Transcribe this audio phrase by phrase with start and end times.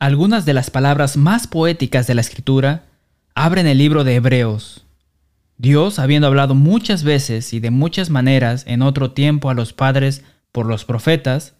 [0.00, 2.84] Algunas de las palabras más poéticas de la escritura
[3.34, 4.86] abren el libro de Hebreos.
[5.58, 10.24] Dios, habiendo hablado muchas veces y de muchas maneras en otro tiempo a los padres
[10.52, 11.52] por los profetas,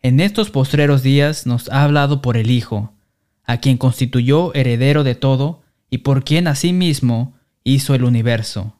[0.00, 2.94] en estos postreros días nos ha hablado por el Hijo,
[3.44, 5.60] a quien constituyó heredero de todo
[5.90, 8.78] y por quien asimismo hizo el universo,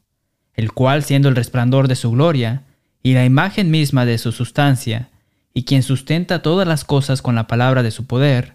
[0.55, 2.63] el cual siendo el resplandor de su gloria
[3.03, 5.09] y la imagen misma de su sustancia,
[5.53, 8.54] y quien sustenta todas las cosas con la palabra de su poder,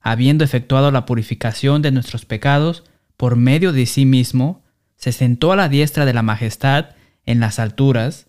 [0.00, 2.84] habiendo efectuado la purificación de nuestros pecados
[3.16, 4.62] por medio de sí mismo,
[4.96, 6.90] se sentó a la diestra de la majestad
[7.24, 8.26] en las alturas,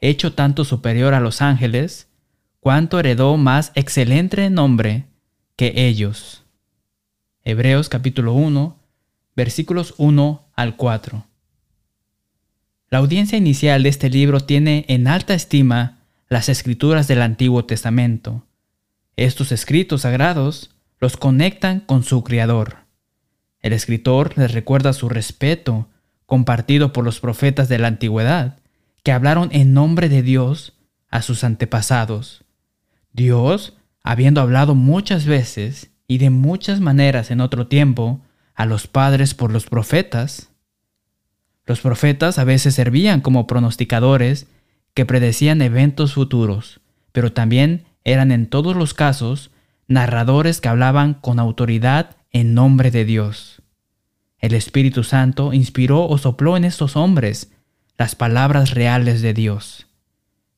[0.00, 2.08] hecho tanto superior a los ángeles,
[2.60, 5.06] cuanto heredó más excelente nombre
[5.56, 6.44] que ellos.
[7.44, 8.78] Hebreos capítulo 1,
[9.34, 11.26] versículos 1 al 4.
[12.88, 18.46] La audiencia inicial de este libro tiene en alta estima las escrituras del Antiguo Testamento.
[19.16, 20.71] Estos escritos sagrados
[21.02, 22.76] los conectan con su Creador.
[23.58, 25.88] El escritor les recuerda su respeto
[26.26, 28.60] compartido por los profetas de la antigüedad,
[29.02, 30.74] que hablaron en nombre de Dios
[31.10, 32.44] a sus antepasados.
[33.12, 38.20] Dios, habiendo hablado muchas veces y de muchas maneras en otro tiempo
[38.54, 40.50] a los padres por los profetas,
[41.66, 44.46] los profetas a veces servían como pronosticadores
[44.94, 46.78] que predecían eventos futuros,
[47.10, 49.50] pero también eran en todos los casos
[49.92, 53.62] narradores que hablaban con autoridad en nombre de Dios.
[54.38, 57.52] El Espíritu Santo inspiró o sopló en estos hombres
[57.96, 59.86] las palabras reales de Dios.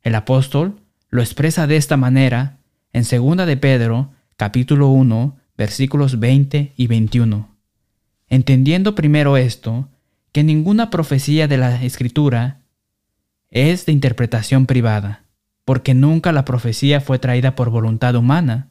[0.02, 2.58] El apóstol lo expresa de esta manera
[2.92, 7.48] en 2 de Pedro, capítulo 1, versículos 20 y 21.
[8.28, 9.88] Entendiendo primero esto,
[10.32, 12.62] que ninguna profecía de la Escritura
[13.50, 15.24] es de interpretación privada,
[15.64, 18.70] porque nunca la profecía fue traída por voluntad humana,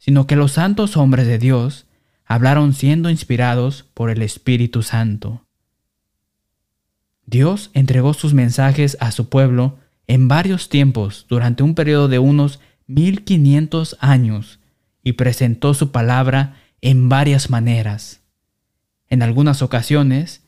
[0.00, 1.86] sino que los santos hombres de Dios
[2.24, 5.46] hablaron siendo inspirados por el Espíritu Santo.
[7.26, 9.78] Dios entregó sus mensajes a su pueblo
[10.08, 14.58] en varios tiempos durante un periodo de unos 1500 años
[15.04, 18.22] y presentó su palabra en varias maneras.
[19.08, 20.42] En algunas ocasiones,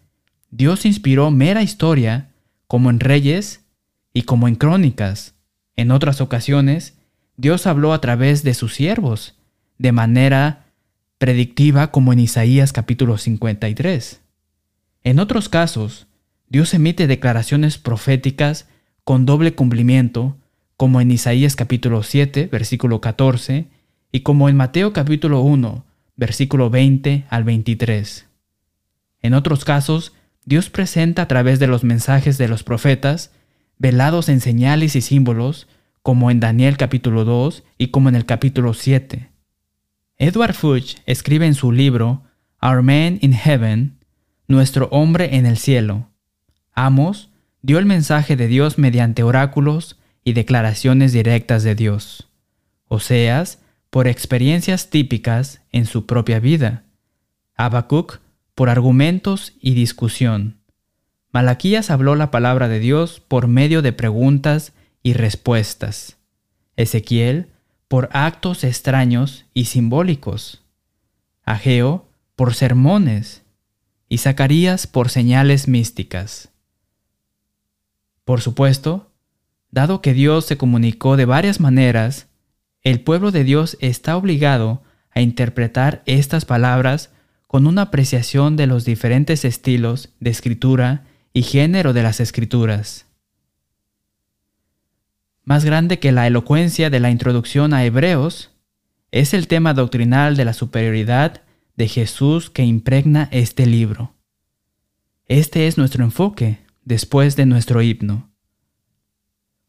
[0.50, 2.32] Dios inspiró mera historia,
[2.66, 3.64] como en Reyes
[4.12, 5.34] y como en Crónicas.
[5.76, 6.96] En otras ocasiones,
[7.36, 9.36] Dios habló a través de sus siervos,
[9.78, 10.66] de manera
[11.18, 14.20] predictiva como en Isaías capítulo 53.
[15.04, 16.06] En otros casos,
[16.48, 18.68] Dios emite declaraciones proféticas
[19.04, 20.36] con doble cumplimiento,
[20.76, 23.68] como en Isaías capítulo 7, versículo 14,
[24.12, 25.84] y como en Mateo capítulo 1,
[26.16, 28.26] versículo 20 al 23.
[29.22, 30.12] En otros casos,
[30.44, 33.30] Dios presenta a través de los mensajes de los profetas,
[33.78, 35.68] velados en señales y símbolos,
[36.02, 39.31] como en Daniel capítulo 2 y como en el capítulo 7.
[40.22, 42.22] Edward Fuchs escribe en su libro
[42.62, 43.98] Our Man in Heaven,
[44.46, 46.10] Nuestro hombre en el cielo.
[46.74, 52.30] Amos dio el mensaje de Dios mediante oráculos y declaraciones directas de Dios.
[52.86, 53.58] Oseas,
[53.90, 56.84] por experiencias típicas en su propia vida.
[57.56, 58.20] Habacuc,
[58.54, 60.60] por argumentos y discusión.
[61.32, 64.72] Malaquías habló la palabra de Dios por medio de preguntas
[65.02, 66.16] y respuestas.
[66.76, 67.48] Ezequiel,
[67.92, 70.62] por actos extraños y simbólicos.
[71.44, 73.42] Ageo, por sermones.
[74.08, 76.48] Y Zacarías, por señales místicas.
[78.24, 79.10] Por supuesto,
[79.70, 82.28] dado que Dios se comunicó de varias maneras,
[82.80, 87.10] el pueblo de Dios está obligado a interpretar estas palabras
[87.46, 91.04] con una apreciación de los diferentes estilos de escritura
[91.34, 93.04] y género de las escrituras.
[95.44, 98.50] Más grande que la elocuencia de la introducción a Hebreos,
[99.10, 101.42] es el tema doctrinal de la superioridad
[101.76, 104.14] de Jesús que impregna este libro.
[105.26, 108.30] Este es nuestro enfoque después de nuestro himno.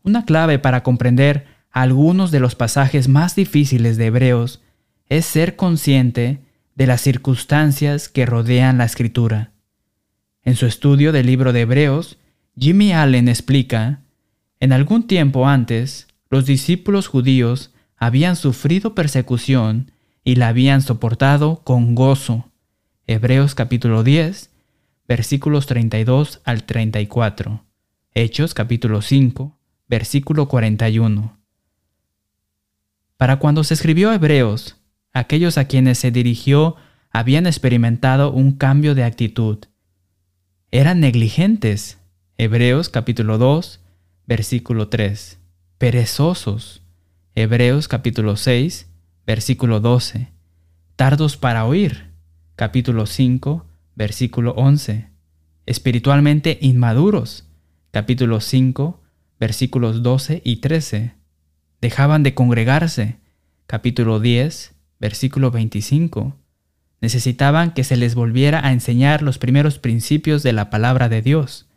[0.04, 4.62] Una clave para comprender algunos de los pasajes más difíciles de Hebreos
[5.10, 6.40] es ser consciente
[6.76, 9.52] de las circunstancias que rodean la escritura.
[10.44, 12.18] En su estudio del libro de Hebreos,
[12.58, 14.03] Jimmy Allen explica,
[14.64, 19.92] en algún tiempo antes, los discípulos judíos habían sufrido persecución
[20.24, 22.50] y la habían soportado con gozo.
[23.06, 24.52] Hebreos capítulo 10,
[25.06, 27.66] versículos 32 al 34.
[28.14, 31.38] Hechos capítulo 5, versículo 41.
[33.18, 34.78] Para cuando se escribió Hebreos,
[35.12, 36.78] aquellos a quienes se dirigió
[37.12, 39.58] habían experimentado un cambio de actitud.
[40.72, 41.98] Eran negligentes.
[42.38, 43.83] Hebreos capítulo 2,
[44.26, 45.40] versículo 3.
[45.78, 46.82] Perezosos.
[47.36, 48.88] Hebreos capítulo 6,
[49.26, 50.32] versículo 12.
[50.96, 52.12] tardos para oír,
[52.56, 53.66] capítulo 5,
[53.96, 55.10] versículo 11,
[55.66, 57.50] espiritualmente inmaduros,
[57.90, 59.02] capítulo 5,
[59.40, 61.16] versículos 12 y 13,
[61.82, 63.18] dejaban de congregarse,
[63.66, 66.38] capítulo 10, versículo 25,
[67.02, 71.68] necesitaban que se les volviera a enseñar los primeros principios de la palabra de Dios,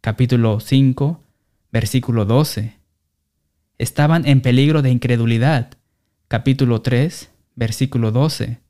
[0.00, 1.23] capítulo 5,
[1.74, 2.78] versículo 12,
[3.78, 5.76] estaban en peligro de incredulidad,
[6.28, 8.60] capítulo 3, versículo 12,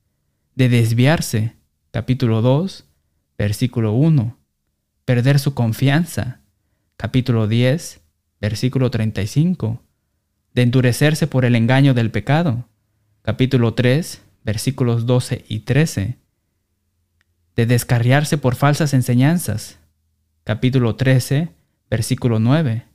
[0.55, 1.53] de desviarse,
[1.91, 2.87] capítulo 2,
[3.37, 4.39] versículo 1,
[5.05, 6.41] perder su confianza,
[6.97, 8.01] capítulo 10,
[8.41, 9.83] versículo 35,
[10.55, 12.71] de endurecerse por el engaño del pecado,
[13.21, 16.17] capítulo 3, versículos 12 y 13,
[17.55, 19.79] de descarriarse por falsas enseñanzas,
[20.43, 21.51] capítulo 13,
[21.91, 22.94] versículo 9,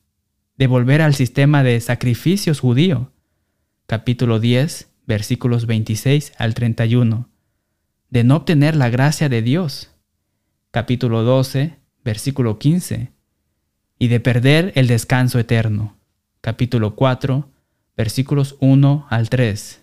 [0.60, 3.14] de volver al sistema de sacrificios judío,
[3.86, 7.30] capítulo 10, versículos 26 al 31,
[8.10, 9.96] de no obtener la gracia de Dios,
[10.72, 13.14] capítulo 12, versículo 15,
[14.00, 15.98] y de perder el descanso eterno,
[16.42, 17.50] capítulo 4,
[17.96, 19.82] versículos 1 al 3.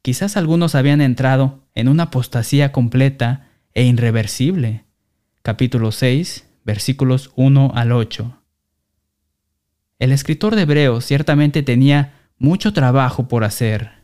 [0.00, 4.86] Quizás algunos habían entrado en una apostasía completa e irreversible,
[5.42, 8.39] capítulo 6, versículos 1 al 8.
[10.00, 14.00] El escritor de Hebreos ciertamente tenía mucho trabajo por hacer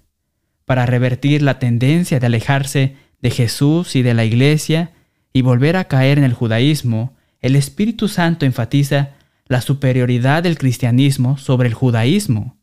[0.66, 4.92] para revertir la tendencia de alejarse de Jesús y de la iglesia
[5.32, 9.12] y volver a caer en el judaísmo, el Espíritu Santo enfatiza
[9.46, 12.58] la superioridad del cristianismo sobre el judaísmo.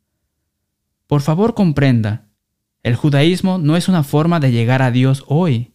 [1.07, 2.25] Por favor comprenda,
[2.83, 5.71] el judaísmo no es una forma de llegar a Dios hoy.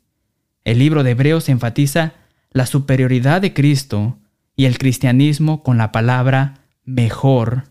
[0.64, 2.12] El libro de Hebreos enfatiza
[2.50, 4.19] la superioridad de Cristo
[4.54, 6.57] y el cristianismo con la palabra
[6.88, 7.64] mejor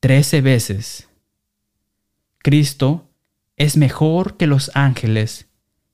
[0.00, 1.08] trece veces.
[2.38, 3.08] Cristo
[3.56, 5.46] es mejor que los ángeles.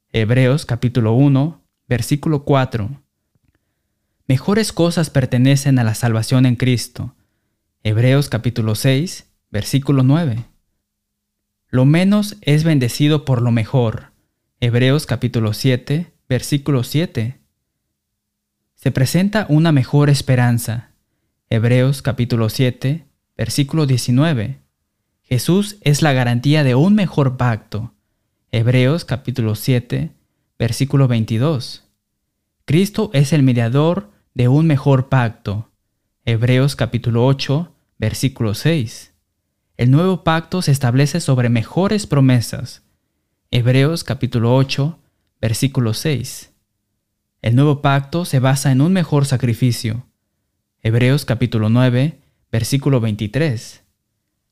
[0.09, 3.03] Hebreos capítulo 1, versículo 4.
[4.27, 7.15] Mejores cosas pertenecen a la salvación en Cristo.
[7.83, 10.47] Hebreos capítulo 6, versículo 9.
[11.69, 14.13] Lo menos es bendecido por lo mejor.
[14.59, 17.41] Hebreos capítulo 7, versículo 7.
[18.75, 20.90] Se presenta una mejor esperanza.
[21.53, 24.61] Hebreos capítulo 7, versículo 19.
[25.23, 27.93] Jesús es la garantía de un mejor pacto.
[28.53, 30.13] Hebreos capítulo 7,
[30.61, 31.89] versículo 22.
[32.65, 35.73] Cristo es el mediador de un mejor pacto.
[36.25, 39.13] Hebreos capítulo 8, versículo 6.
[39.77, 42.85] El nuevo pacto se establece sobre mejores promesas.
[43.51, 45.01] Hebreos capítulo 8,
[45.41, 46.53] versículo 6.
[47.43, 50.07] El nuevo pacto se basa en un mejor sacrificio.
[50.83, 52.19] Hebreos capítulo 9,
[52.51, 53.83] versículo 23.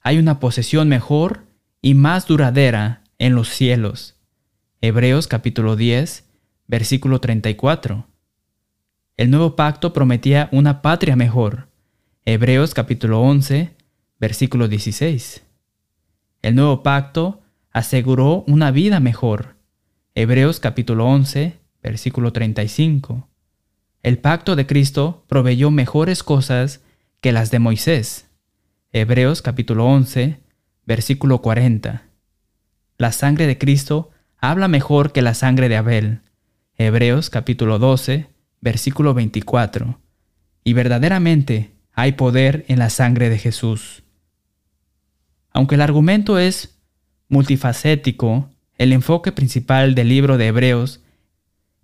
[0.02, 1.46] Hay una posesión mejor
[1.80, 4.14] y más duradera en los cielos.
[4.82, 6.26] Hebreos capítulo 10,
[6.66, 8.06] versículo 34.
[9.16, 11.68] El nuevo pacto prometía una patria mejor.
[12.26, 13.74] Hebreos capítulo 11,
[14.20, 15.42] versículo 16.
[16.42, 17.40] El nuevo pacto
[17.72, 19.56] aseguró una vida mejor.
[20.14, 23.26] Hebreos capítulo 11, versículo 35.
[24.02, 26.82] El pacto de Cristo proveyó mejores cosas
[27.20, 28.28] que las de Moisés.
[28.92, 30.38] Hebreos capítulo 11,
[30.86, 32.04] versículo 40.
[32.96, 36.20] La sangre de Cristo habla mejor que la sangre de Abel.
[36.76, 38.28] Hebreos capítulo 12,
[38.60, 40.00] versículo 24.
[40.62, 44.04] Y verdaderamente hay poder en la sangre de Jesús.
[45.50, 46.78] Aunque el argumento es
[47.28, 51.02] multifacético, el enfoque principal del libro de Hebreos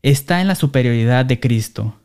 [0.03, 2.01] está en la superioridad de Cristo.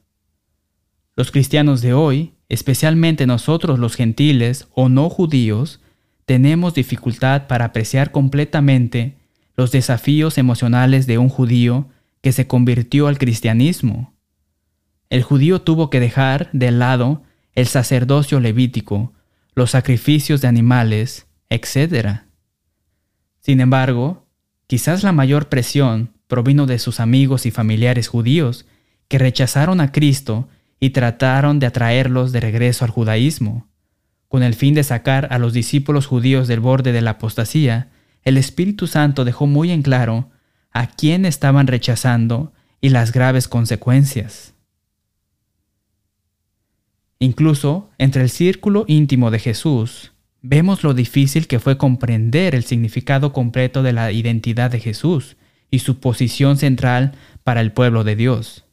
[1.19, 5.81] Los cristianos de hoy, especialmente nosotros los gentiles o no judíos,
[6.25, 9.17] tenemos dificultad para apreciar completamente
[9.57, 11.89] los desafíos emocionales de un judío
[12.21, 14.13] que se convirtió al cristianismo.
[15.09, 17.21] El judío tuvo que dejar de lado
[17.53, 19.11] el sacerdocio levítico,
[19.55, 22.21] los sacrificios de animales, etc.
[23.41, 24.25] Sin embargo,
[24.67, 28.65] quizás la mayor presión provino de sus amigos y familiares judíos
[29.09, 30.47] que rechazaron a Cristo
[30.79, 33.67] y trataron de atraerlos de regreso al judaísmo.
[34.27, 37.89] Con el fin de sacar a los discípulos judíos del borde de la apostasía,
[38.24, 40.29] el Espíritu Santo dejó muy en claro
[40.71, 44.53] a quién estaban rechazando y las graves consecuencias.
[47.19, 53.33] Incluso entre el círculo íntimo de Jesús, vemos lo difícil que fue comprender el significado
[53.33, 55.36] completo de la identidad de Jesús
[55.69, 58.68] y su posición central para el pueblo de Dios.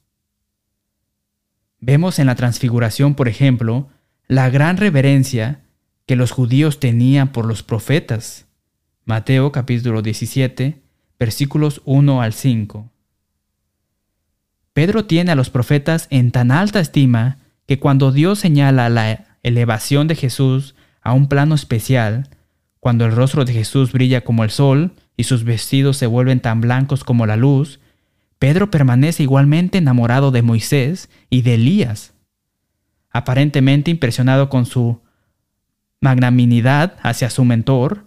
[1.80, 3.88] Vemos en la transfiguración, por ejemplo,
[4.28, 5.60] la gran reverencia
[6.06, 8.46] que los judíos tenían por los profetas.
[9.04, 10.80] Mateo capítulo 17,
[11.18, 12.90] versículos 1 al 5.
[14.72, 20.08] Pedro tiene a los profetas en tan alta estima que cuando Dios señala la elevación
[20.08, 22.28] de Jesús a un plano especial,
[22.80, 26.60] cuando el rostro de Jesús brilla como el sol y sus vestidos se vuelven tan
[26.60, 27.80] blancos como la luz,
[28.38, 32.12] Pedro permanece igualmente enamorado de Moisés y de Elías.
[33.10, 35.00] Aparentemente impresionado con su
[36.00, 38.06] magnanimidad hacia su mentor,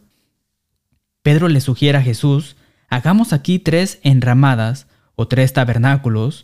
[1.23, 2.55] Pedro le sugiere a Jesús,
[2.89, 6.43] hagamos aquí tres enramadas o tres tabernáculos,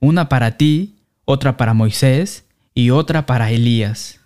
[0.00, 4.20] una para ti, otra para Moisés y otra para Elías.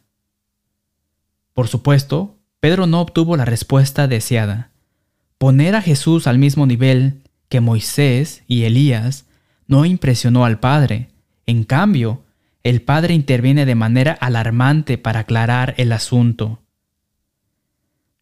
[1.52, 4.70] Por supuesto, Pedro no obtuvo la respuesta deseada.
[5.38, 9.26] Poner a Jesús al mismo nivel que Moisés y Elías
[9.66, 11.10] no impresionó al Padre.
[11.44, 12.22] En cambio,
[12.62, 16.62] el Padre interviene de manera alarmante para aclarar el asunto.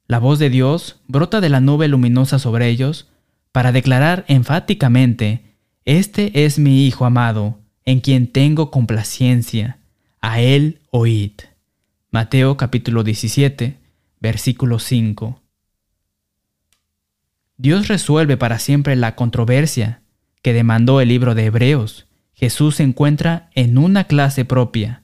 [0.06, 3.08] La voz de Dios brota de la nube luminosa sobre ellos
[3.52, 5.54] para declarar enfáticamente,
[5.84, 9.78] Este es mi Hijo amado, en quien tengo complacencia,
[10.20, 11.32] a Él oíd.
[12.10, 13.76] Mateo capítulo 17,
[14.20, 15.42] versículo 5.
[17.60, 20.00] Dios resuelve para siempre la controversia
[20.42, 22.06] que demandó el libro de Hebreos.
[22.32, 25.02] Jesús se encuentra en una clase propia.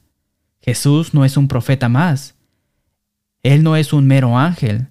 [0.63, 2.37] Jesús no es un profeta más.
[3.43, 4.87] Él no es un mero ángel,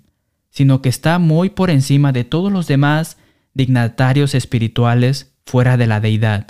[0.50, 3.18] sino que está muy por encima de todos los demás
[3.54, 6.48] dignatarios espirituales fuera de la deidad.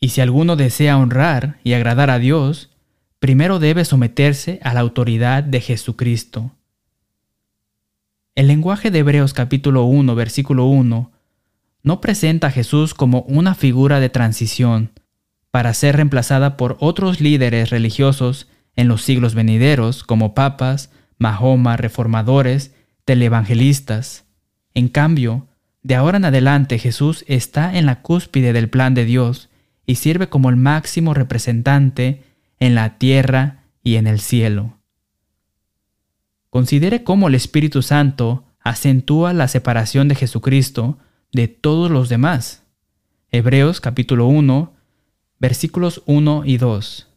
[0.00, 2.70] Y si alguno desea honrar y agradar a Dios,
[3.20, 6.52] primero debe someterse a la autoridad de Jesucristo.
[8.36, 11.12] El lenguaje de Hebreos capítulo 1 versículo 1
[11.84, 14.90] no presenta a Jesús como una figura de transición
[15.52, 22.74] para ser reemplazada por otros líderes religiosos en los siglos venideros como papas, Mahoma, reformadores,
[23.04, 24.24] televangelistas.
[24.74, 25.46] En cambio,
[25.84, 29.48] de ahora en adelante Jesús está en la cúspide del plan de Dios
[29.86, 32.24] y sirve como el máximo representante
[32.58, 34.80] en la tierra y en el cielo.
[36.54, 40.98] Considere cómo el Espíritu Santo acentúa la separación de Jesucristo
[41.32, 42.62] de todos los demás.
[43.32, 44.72] Hebreos capítulo 1,
[45.40, 47.08] versículos 1 y 2.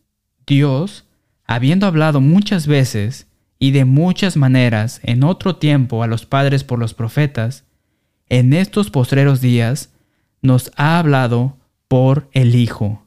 [0.48, 1.06] Dios,
[1.46, 3.27] habiendo hablado muchas veces
[3.60, 7.63] y de muchas maneras en otro tiempo a los padres por los profetas,
[8.29, 9.94] en estos postreros días
[10.41, 13.06] nos ha hablado por el Hijo.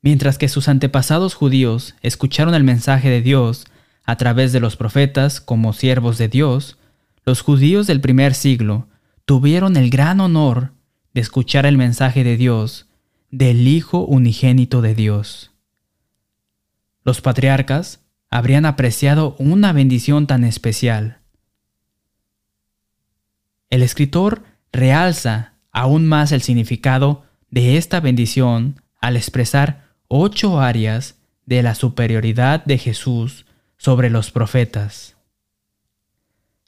[0.00, 3.66] Mientras que sus antepasados judíos escucharon el mensaje de Dios
[4.06, 6.78] a través de los profetas como siervos de Dios,
[7.24, 8.88] los judíos del primer siglo
[9.24, 10.72] tuvieron el gran honor
[11.12, 12.86] de escuchar el mensaje de Dios
[13.30, 15.50] del Hijo unigénito de Dios.
[17.04, 21.18] Los patriarcas habrían apreciado una bendición tan especial.
[23.70, 31.62] El escritor realza aún más el significado de esta bendición al expresar ocho áreas de
[31.62, 35.16] la superioridad de Jesús sobre los profetas.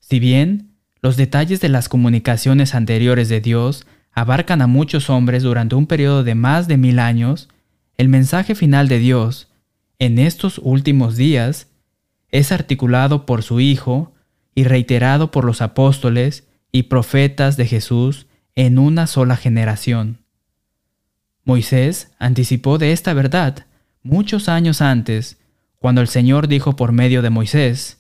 [0.01, 5.75] Si bien los detalles de las comunicaciones anteriores de Dios abarcan a muchos hombres durante
[5.75, 7.49] un periodo de más de mil años,
[7.97, 9.49] el mensaje final de Dios,
[9.99, 11.69] en estos últimos días,
[12.31, 14.13] es articulado por su Hijo
[14.55, 20.19] y reiterado por los apóstoles y profetas de Jesús en una sola generación.
[21.45, 23.67] Moisés anticipó de esta verdad
[24.03, 25.39] muchos años antes
[25.79, 27.99] cuando el Señor dijo por medio de Moisés,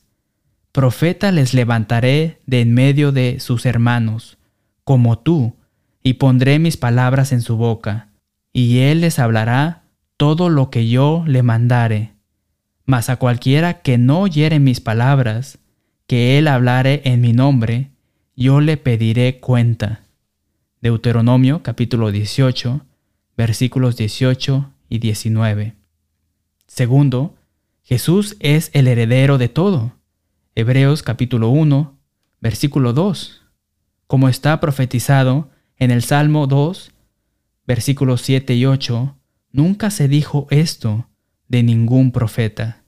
[0.72, 4.38] Profeta les levantaré de en medio de sus hermanos,
[4.84, 5.56] como tú,
[6.02, 8.08] y pondré mis palabras en su boca,
[8.52, 9.84] y él les hablará
[10.16, 12.12] todo lo que yo le mandare.
[12.84, 15.58] Mas a cualquiera que no oyere mis palabras,
[16.06, 17.90] que él hablare en mi nombre,
[18.36, 20.02] yo le pediré cuenta.
[20.80, 22.80] Deuteronomio capítulo 18,
[23.36, 25.74] versículos 18 y 19.
[26.66, 27.37] Segundo,
[27.88, 29.94] Jesús es el heredero de todo.
[30.54, 31.98] Hebreos capítulo 1,
[32.38, 33.46] versículo 2.
[34.06, 36.92] Como está profetizado en el Salmo 2,
[37.66, 39.16] versículos 7 y 8,
[39.52, 41.08] nunca se dijo esto
[41.48, 42.84] de ningún profeta.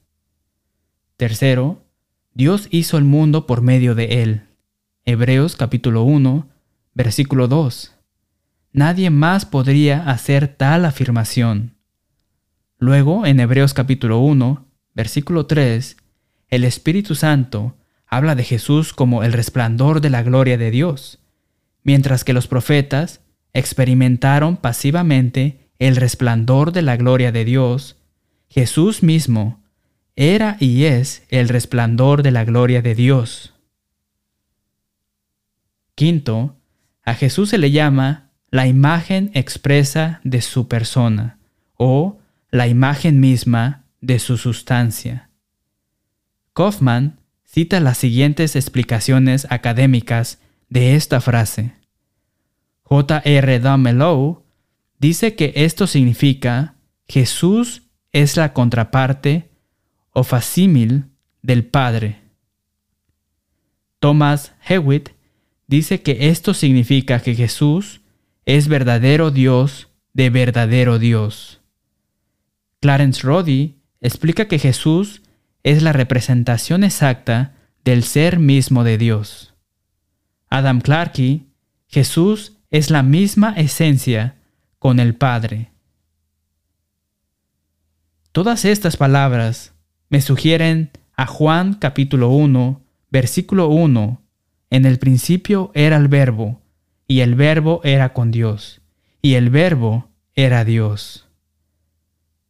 [1.17, 1.83] Tercero,
[2.35, 4.43] Dios hizo el mundo por medio de él.
[5.07, 6.47] Hebreos capítulo 1,
[6.93, 7.97] versículo 2.
[8.75, 11.79] Nadie más podría hacer tal afirmación.
[12.77, 14.67] Luego, en Hebreos capítulo 1,
[15.01, 15.97] versículo 3,
[16.51, 17.75] el Espíritu Santo
[18.07, 21.21] habla de Jesús como el resplandor de la gloria de Dios,
[21.83, 23.23] mientras que los profetas
[23.55, 27.97] experimentaron pasivamente el resplandor de la gloria de Dios,
[28.51, 29.63] Jesús mismo
[30.17, 33.55] era y es el resplandor de la gloria de Dios.
[35.95, 36.57] Quinto,
[37.05, 41.39] a Jesús se le llama la imagen expresa de su persona
[41.79, 42.19] o
[42.51, 45.31] la imagen misma de su sustancia.
[46.55, 51.75] Kaufman cita las siguientes explicaciones académicas de esta frase.
[52.83, 53.61] J.R.
[53.61, 54.45] Damelow
[54.99, 56.77] dice que esto significa
[57.09, 59.51] Jesús es la contraparte
[60.13, 61.07] o facímil
[61.43, 62.21] del Padre.
[63.99, 65.11] Thomas Hewitt
[65.67, 68.01] dice que esto significa que Jesús
[68.45, 71.61] es verdadero Dios de verdadero Dios.
[72.81, 75.23] Clarence Roddy explica que Jesús
[75.63, 77.55] es la representación exacta
[77.85, 79.55] del ser mismo de Dios.
[80.49, 81.43] Adam Clarke,
[81.89, 84.37] Jesús es la misma esencia
[84.79, 85.71] con el Padre.
[88.33, 89.75] Todas estas palabras
[90.09, 92.81] me sugieren a Juan capítulo 1,
[93.11, 94.23] versículo 1,
[94.71, 96.63] en el principio era el verbo,
[97.07, 98.81] y el verbo era con Dios,
[99.21, 101.27] y el verbo era Dios.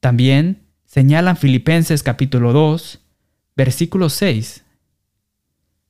[0.00, 2.98] También señalan Filipenses capítulo 2,
[3.54, 4.64] versículo 6.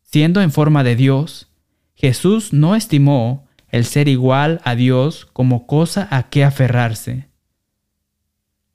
[0.03, 1.49] Siendo en forma de Dios,
[1.95, 7.31] Jesús no estimó el ser igual a Dios como cosa a que aferrarse.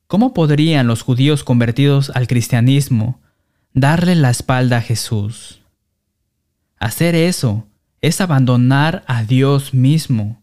[0.07, 3.21] ¿Cómo podrían los judíos convertidos al cristianismo
[3.73, 5.61] darle la espalda a Jesús?
[6.77, 7.67] Hacer eso
[8.01, 10.41] es abandonar a Dios mismo.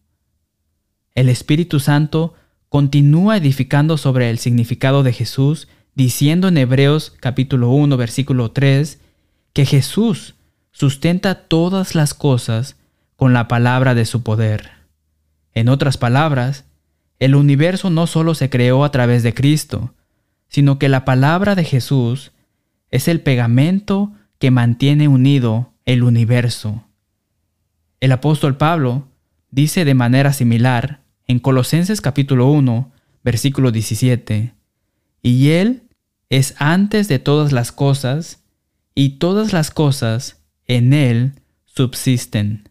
[1.17, 2.35] El Espíritu Santo
[2.73, 8.99] continúa edificando sobre el significado de Jesús, diciendo en Hebreos capítulo 1 versículo 3
[9.53, 10.37] que Jesús
[10.71, 12.77] sustenta todas las cosas
[13.15, 14.71] con la palabra de su poder.
[15.53, 16.65] En otras palabras,
[17.19, 19.93] el universo no solo se creó a través de Cristo,
[20.49, 22.33] sino que la palabra de Jesús
[22.91, 26.85] es el pegamento que mantiene unido el universo.
[28.01, 29.09] El apóstol Pablo
[29.51, 31.02] dice de manera similar
[31.33, 32.93] en Colosenses capítulo 1,
[33.25, 34.53] versículo 17,
[35.23, 35.85] y Él
[36.29, 38.45] es antes de todas las cosas,
[38.95, 41.33] y todas las cosas en Él
[41.65, 42.69] subsisten.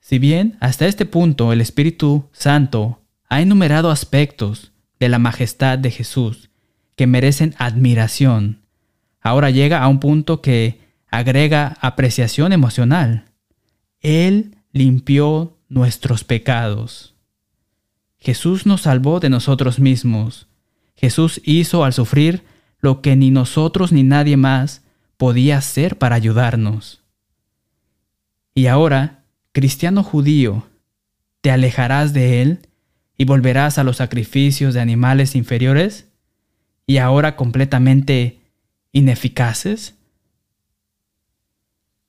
[0.00, 5.92] Si bien hasta este punto el Espíritu Santo ha enumerado aspectos de la majestad de
[5.92, 6.50] Jesús
[6.96, 8.62] que merecen admiración,
[9.20, 13.26] ahora llega a un punto que agrega apreciación emocional.
[14.00, 17.14] Él limpió nuestros pecados.
[18.18, 20.46] Jesús nos salvó de nosotros mismos.
[20.96, 22.44] Jesús hizo al sufrir
[22.78, 24.82] lo que ni nosotros ni nadie más
[25.16, 27.02] podía hacer para ayudarnos.
[28.54, 30.66] Y ahora cristiano judío,
[31.40, 32.68] ¿te alejarás de él
[33.16, 36.08] y volverás a los sacrificios de animales inferiores
[36.86, 38.40] y ahora completamente
[38.92, 39.94] ineficaces?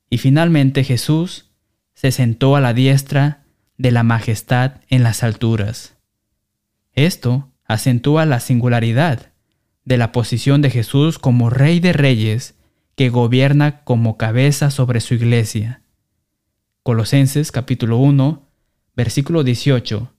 [0.10, 1.52] Y finalmente Jesús
[1.94, 3.45] se sentó a la diestra
[3.78, 5.96] de la majestad en las alturas.
[6.94, 9.32] Esto acentúa la singularidad
[9.84, 12.56] de la posición de Jesús como Rey de Reyes
[12.96, 15.82] que gobierna como cabeza sobre su iglesia
[16.86, 18.48] Colosenses capítulo 1,
[18.96, 20.14] versículo 18.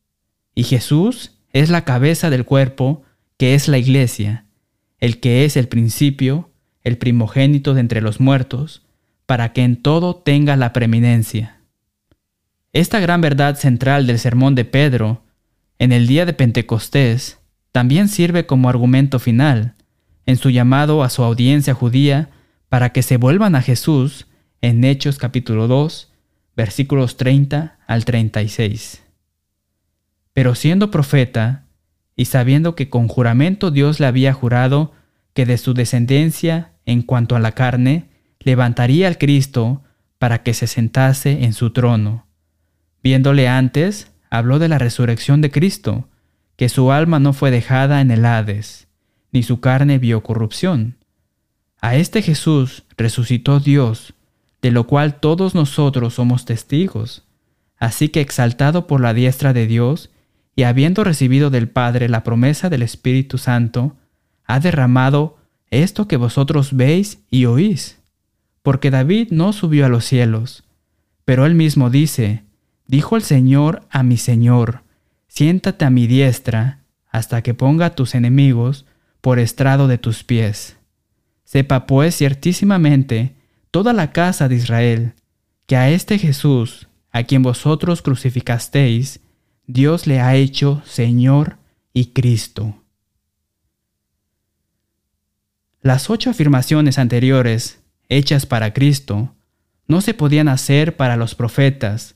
[0.56, 3.04] Y Jesús es la cabeza del cuerpo,
[3.36, 4.46] que es la iglesia,
[4.98, 6.50] el que es el principio,
[6.82, 8.84] el primogénito de entre los muertos,
[9.26, 11.55] para que en todo tenga la preeminencia.
[12.76, 15.22] Esta gran verdad central del sermón de Pedro,
[15.78, 17.38] en el día de Pentecostés,
[17.72, 19.76] también sirve como argumento final
[20.26, 22.28] en su llamado a su audiencia judía
[22.68, 24.26] para que se vuelvan a Jesús
[24.60, 26.12] en Hechos capítulo 2,
[26.54, 29.02] versículos 30 al 36.
[30.34, 31.64] Pero siendo profeta,
[32.14, 34.92] y sabiendo que con juramento Dios le había jurado
[35.32, 39.82] que de su descendencia, en cuanto a la carne, levantaría al Cristo
[40.18, 42.25] para que se sentase en su trono.
[43.06, 46.08] Viéndole antes, habló de la resurrección de Cristo,
[46.56, 48.88] que su alma no fue dejada en el Hades,
[49.30, 50.96] ni su carne vio corrupción.
[51.80, 54.14] A este Jesús resucitó Dios,
[54.60, 57.22] de lo cual todos nosotros somos testigos.
[57.78, 60.10] Así que exaltado por la diestra de Dios,
[60.56, 63.94] y habiendo recibido del Padre la promesa del Espíritu Santo,
[64.46, 65.38] ha derramado
[65.70, 68.00] esto que vosotros veis y oís.
[68.64, 70.64] Porque David no subió a los cielos,
[71.24, 72.45] pero él mismo dice,
[72.86, 74.82] dijo el Señor a mi Señor,
[75.28, 78.84] siéntate a mi diestra, hasta que ponga a tus enemigos
[79.20, 80.76] por estrado de tus pies.
[81.44, 83.36] Sepa pues ciertísimamente
[83.70, 85.14] toda la casa de Israel,
[85.66, 89.20] que a este Jesús, a quien vosotros crucificasteis,
[89.66, 91.58] Dios le ha hecho Señor
[91.92, 92.82] y Cristo.
[95.80, 99.34] Las ocho afirmaciones anteriores, hechas para Cristo,
[99.88, 102.15] no se podían hacer para los profetas,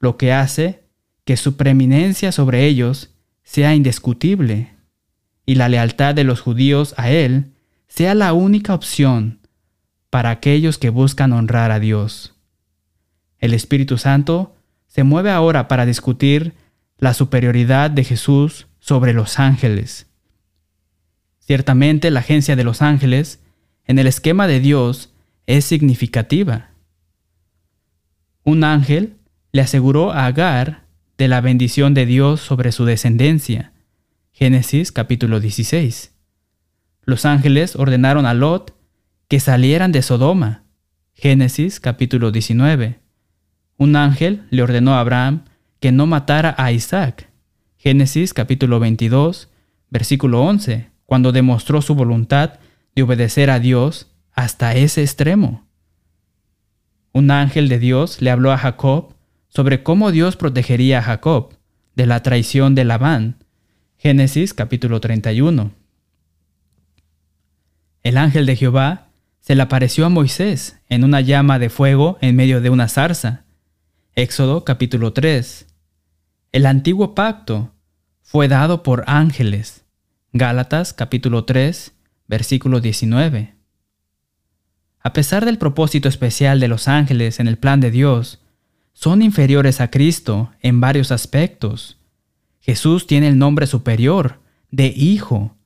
[0.00, 0.82] lo que hace
[1.24, 3.10] que su preeminencia sobre ellos
[3.44, 4.74] sea indiscutible
[5.46, 7.52] y la lealtad de los judíos a él
[7.86, 9.40] sea la única opción
[10.08, 12.34] para aquellos que buscan honrar a Dios.
[13.38, 16.54] El Espíritu Santo se mueve ahora para discutir
[16.98, 20.06] la superioridad de Jesús sobre los ángeles.
[21.38, 23.40] Ciertamente la agencia de los ángeles
[23.84, 25.12] en el esquema de Dios
[25.46, 26.70] es significativa.
[28.44, 29.19] Un ángel
[29.52, 30.84] le aseguró a Agar
[31.18, 33.72] de la bendición de Dios sobre su descendencia.
[34.32, 36.14] Génesis capítulo 16.
[37.04, 38.74] Los ángeles ordenaron a Lot
[39.28, 40.64] que salieran de Sodoma.
[41.14, 43.00] Génesis capítulo 19.
[43.76, 45.44] Un ángel le ordenó a Abraham
[45.80, 47.28] que no matara a Isaac.
[47.76, 49.50] Génesis capítulo 22,
[49.90, 52.60] versículo 11, cuando demostró su voluntad
[52.94, 55.66] de obedecer a Dios hasta ese extremo.
[57.12, 59.14] Un ángel de Dios le habló a Jacob
[59.50, 61.54] sobre cómo Dios protegería a Jacob
[61.94, 63.44] de la traición de Labán.
[63.98, 65.72] Génesis capítulo 31.
[68.02, 69.08] El ángel de Jehová
[69.40, 73.44] se le apareció a Moisés en una llama de fuego en medio de una zarza.
[74.14, 75.66] Éxodo capítulo 3.
[76.52, 77.72] El antiguo pacto
[78.22, 79.84] fue dado por ángeles.
[80.32, 81.92] Gálatas capítulo 3,
[82.28, 83.54] versículo 19.
[85.00, 88.40] A pesar del propósito especial de los ángeles en el plan de Dios,
[89.00, 91.96] son inferiores a Cristo en varios aspectos.
[92.60, 95.56] Jesús tiene el nombre superior de Hijo.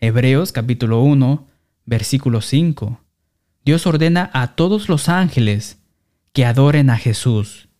[0.00, 1.48] Hebreos capítulo 1,
[1.86, 3.00] versículo 5.
[3.64, 5.78] Dios ordena a todos los ángeles
[6.34, 7.70] que adoren a Jesús.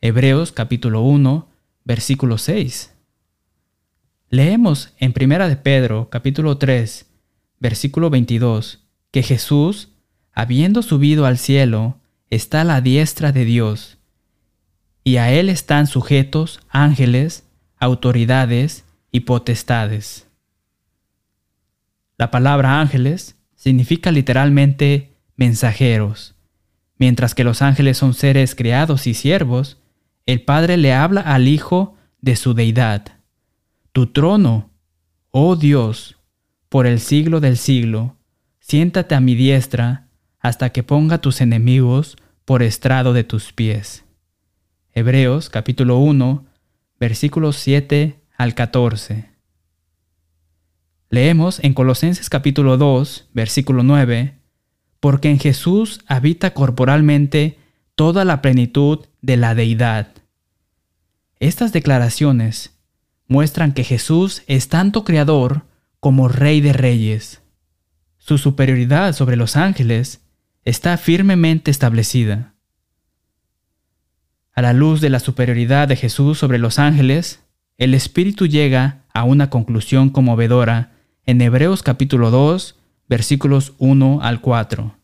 [0.00, 1.46] Hebreos capítulo 1,
[1.84, 2.94] versículo 6.
[4.30, 7.04] Leemos en Primera de Pedro capítulo 3,
[7.60, 9.90] versículo 22, que Jesús,
[10.32, 11.98] habiendo subido al cielo,
[12.30, 13.98] está a la diestra de Dios,
[15.04, 17.46] y a él están sujetos ángeles,
[17.78, 20.26] autoridades y potestades.
[22.16, 26.34] La palabra ángeles significa literalmente mensajeros.
[26.96, 29.78] Mientras que los ángeles son seres creados y siervos,
[30.26, 33.18] el Padre le habla al Hijo de su deidad.
[33.92, 34.70] Tu trono,
[35.30, 36.16] oh Dios,
[36.68, 38.16] por el siglo del siglo,
[38.58, 40.08] siéntate a mi diestra
[40.40, 44.03] hasta que ponga tus enemigos por estrado de tus pies.
[44.96, 46.44] Hebreos capítulo 1,
[47.00, 49.28] versículos 7 al 14.
[51.10, 54.38] Leemos en Colosenses capítulo 2, versículo 9,
[55.00, 57.58] porque en Jesús habita corporalmente
[57.96, 60.12] toda la plenitud de la deidad.
[61.40, 62.78] Estas declaraciones
[63.26, 65.62] muestran que Jesús es tanto creador
[65.98, 67.42] como rey de reyes.
[68.16, 70.20] Su superioridad sobre los ángeles
[70.64, 72.53] está firmemente establecida.
[74.54, 77.42] A la luz de la superioridad de Jesús sobre los ángeles,
[77.76, 80.92] el Espíritu llega a una conclusión conmovedora
[81.26, 82.76] en Hebreos capítulo 2,
[83.08, 84.94] versículos 1 al 4.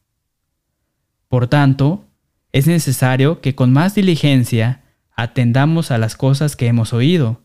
[1.26, 2.04] Por tanto,
[2.52, 4.82] es necesario que con más diligencia
[5.16, 7.40] atendamos a las cosas que hemos oído,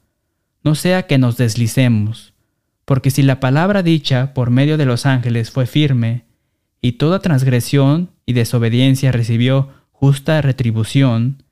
[0.64, 2.34] no sea que nos deslicemos,
[2.86, 6.26] porque si la palabra dicha por medio de los ángeles fue firme,
[6.82, 11.45] y toda transgresión y desobediencia recibió justa retribución,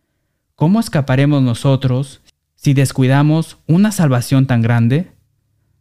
[0.63, 2.21] ¿cómo escaparemos nosotros
[2.56, 5.12] si descuidamos una salvación tan grande,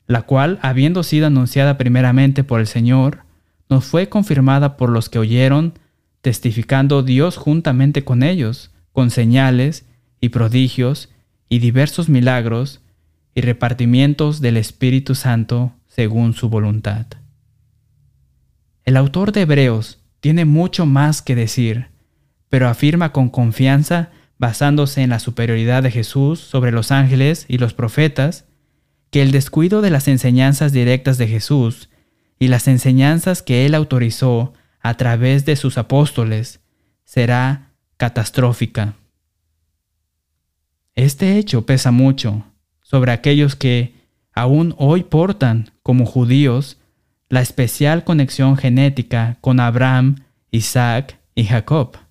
[0.08, 3.20] la cual, habiendo sido anunciada primeramente por el Señor,
[3.68, 5.74] nos fue confirmada por los que oyeron,
[6.20, 9.86] testificando Dios juntamente con ellos, con señales
[10.20, 11.10] y prodigios
[11.48, 12.80] y diversos milagros
[13.36, 17.06] y repartimientos del Espíritu Santo según su voluntad.
[18.84, 21.86] El autor de Hebreos tiene mucho más que decir,
[22.48, 24.10] pero afirma con confianza,
[24.42, 28.44] basándose en la superioridad de Jesús sobre los ángeles y los profetas,
[29.12, 31.90] que el descuido de las enseñanzas directas de Jesús
[32.40, 36.58] y las enseñanzas que él autorizó a través de sus apóstoles
[37.04, 38.94] será catastrófica.
[40.96, 42.44] Este hecho pesa mucho
[42.82, 43.94] sobre aquellos que
[44.32, 46.78] aún hoy portan como judíos
[47.28, 52.01] la especial conexión genética con Abraham, Isaac y Jacob.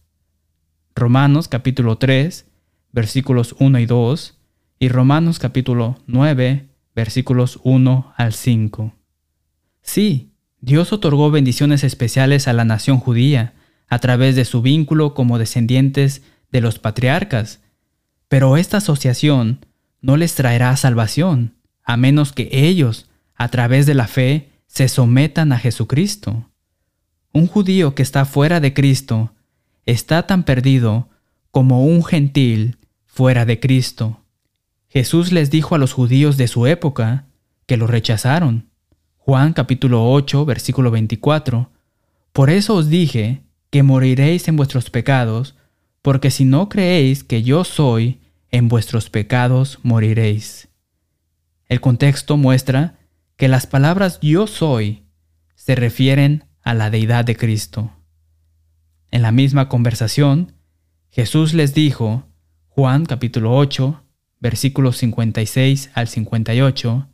[0.95, 2.45] Romanos capítulo 3,
[2.91, 4.37] versículos 1 y 2,
[4.79, 8.93] y Romanos capítulo 9, versículos 1 al 5.
[9.81, 13.53] Sí, Dios otorgó bendiciones especiales a la nación judía
[13.87, 17.61] a través de su vínculo como descendientes de los patriarcas,
[18.27, 19.65] pero esta asociación
[20.01, 25.51] no les traerá salvación, a menos que ellos, a través de la fe, se sometan
[25.51, 26.49] a Jesucristo.
[27.33, 29.33] Un judío que está fuera de Cristo
[29.85, 31.09] está tan perdido
[31.51, 34.21] como un gentil fuera de Cristo.
[34.89, 37.27] Jesús les dijo a los judíos de su época
[37.65, 38.69] que lo rechazaron.
[39.17, 41.69] Juan capítulo 8 versículo 24.
[42.33, 45.55] Por eso os dije que moriréis en vuestros pecados,
[46.01, 48.19] porque si no creéis que yo soy,
[48.51, 50.67] en vuestros pecados moriréis.
[51.67, 52.99] El contexto muestra
[53.37, 55.03] que las palabras yo soy
[55.55, 57.91] se refieren a la deidad de Cristo.
[59.11, 60.53] En la misma conversación,
[61.09, 62.23] Jesús les dijo,
[62.69, 64.01] Juan capítulo 8,
[64.39, 67.09] versículos 56 al 58,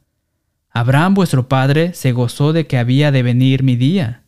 [0.69, 4.21] Abraham vuestro padre se gozó de que había de venir mi día,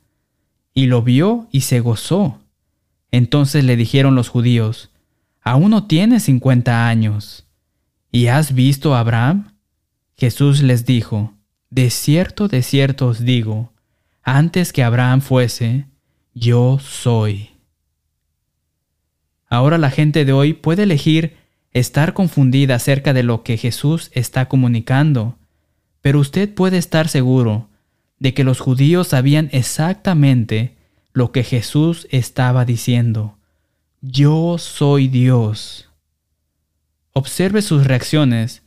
[0.73, 2.39] y lo vio y se gozó.
[3.11, 4.89] Entonces le dijeron los judíos,
[5.41, 7.45] Aún no tienes cincuenta años,
[8.11, 9.53] ¿y has visto a Abraham?
[10.17, 11.35] Jesús les dijo,
[11.69, 13.73] De cierto, de cierto os digo,
[14.23, 15.85] antes que Abraham fuese,
[16.33, 17.58] yo soy.
[19.49, 21.35] Ahora la gente de hoy puede elegir
[21.71, 25.37] estar confundida acerca de lo que Jesús está comunicando,
[26.01, 27.69] pero usted puede estar seguro
[28.19, 30.77] de que los judíos sabían exactamente
[31.13, 33.37] lo que Jesús estaba diciendo.
[34.01, 35.89] Yo soy Dios.
[37.13, 38.61] Observe sus reacciones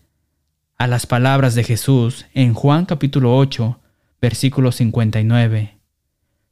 [0.76, 3.78] a las palabras de Jesús en Juan capítulo 8,
[4.20, 5.78] versículo 59.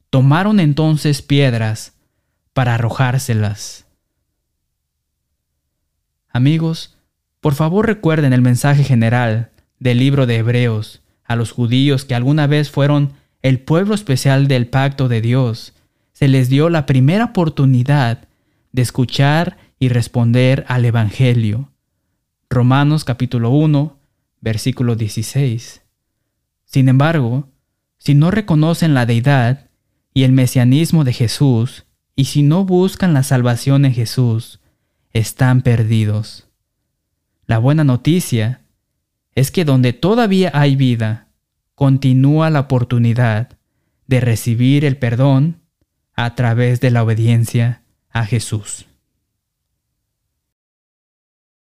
[0.09, 1.93] Tomaron entonces piedras
[2.53, 3.85] para arrojárselas.
[6.33, 6.97] Amigos,
[7.39, 12.47] por favor recuerden el mensaje general del libro de Hebreos a los judíos que alguna
[12.47, 15.73] vez fueron el pueblo especial del pacto de Dios.
[16.13, 18.27] Se les dio la primera oportunidad
[18.71, 21.69] de escuchar y responder al Evangelio.
[22.49, 23.97] Romanos capítulo 1,
[24.39, 25.81] versículo 16.
[26.65, 27.49] Sin embargo,
[27.97, 29.69] si no reconocen la deidad
[30.13, 34.60] y el mesianismo de Jesús, y si no buscan la salvación en Jesús,
[35.13, 36.47] están perdidos.
[37.45, 38.61] La buena noticia
[39.35, 41.27] es que donde todavía hay vida,
[41.75, 43.57] continúa la oportunidad
[44.07, 45.61] de recibir el perdón
[46.13, 48.85] a través de la obediencia a Jesús.